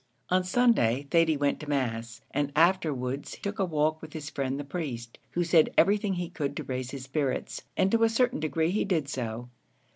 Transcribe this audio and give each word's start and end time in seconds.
On 0.31 0.43
Sunday, 0.43 1.05
Thady 1.11 1.37
went 1.37 1.59
to 1.59 1.69
mass, 1.69 2.21
and 2.31 2.51
afterwards 2.55 3.37
took 3.39 3.59
a 3.59 3.65
walk 3.65 4.01
with 4.01 4.13
his 4.13 4.31
friend 4.31 4.59
the 4.59 4.63
priest, 4.63 5.19
who 5.33 5.43
said 5.43 5.71
everything 5.77 6.15
he 6.15 6.27
could 6.27 6.57
to 6.57 6.63
raise 6.63 6.89
his 6.89 7.03
spirits, 7.03 7.61
and 7.77 7.91
to 7.91 8.03
a 8.03 8.09
certain 8.09 8.39
degree 8.39 8.71
he 8.71 8.83
did 8.83 9.07
so. 9.07 9.49